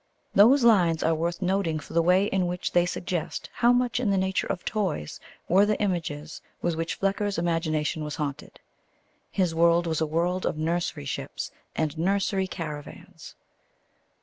Those 0.33 0.63
lines 0.63 1.03
are 1.03 1.13
worth 1.13 1.43
noting 1.43 1.77
for 1.79 1.93
the 1.93 2.01
way 2.01 2.25
in 2.25 2.47
which 2.47 2.71
they 2.71 2.87
suggest' 2.87 3.51
how 3.53 3.71
much 3.71 3.99
in 3.99 4.09
the 4.09 4.17
nature 4.17 4.47
of 4.47 4.65
toys 4.65 5.19
were 5.47 5.63
the 5.63 5.79
images 5.79 6.41
with 6.59 6.73
which 6.73 6.97
Flecker's 6.99 7.37
imagination 7.37 8.03
was 8.03 8.15
haunted. 8.15 8.59
His 9.29 9.53
world 9.53 9.85
was 9.85 10.01
a 10.01 10.07
world 10.07 10.43
of 10.47 10.57
nursery 10.57 11.05
ships 11.05 11.51
and 11.75 11.95
nursery 11.99 12.47
caravans. 12.47 13.35